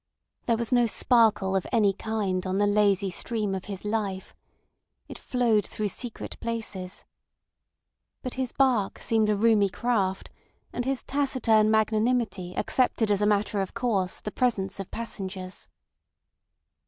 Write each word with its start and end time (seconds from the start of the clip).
There 0.47 0.57
was 0.57 0.71
no 0.71 0.87
sparkle 0.87 1.55
of 1.55 1.67
any 1.71 1.93
kind 1.93 2.47
on 2.47 2.57
the 2.57 2.65
lazy 2.65 3.11
stream 3.11 3.53
of 3.53 3.65
his 3.65 3.85
life. 3.85 4.35
It 5.07 5.19
flowed 5.19 5.63
through 5.63 5.89
secret 5.89 6.39
places. 6.39 7.05
But 8.23 8.33
his 8.33 8.51
barque 8.51 8.97
seemed 8.97 9.29
a 9.29 9.35
roomy 9.35 9.69
craft, 9.69 10.31
and 10.73 10.85
his 10.85 11.03
taciturn 11.03 11.69
magnanimity 11.69 12.55
accepted 12.57 13.11
as 13.11 13.21
a 13.21 13.27
matter 13.27 13.61
of 13.61 13.75
course 13.75 14.19
the 14.21 14.31
presence 14.31 14.79
of 14.79 14.89
passengers. 14.89 15.69